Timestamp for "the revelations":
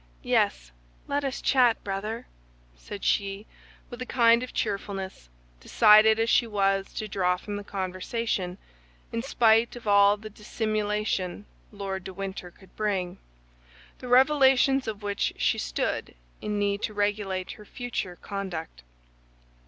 13.99-14.87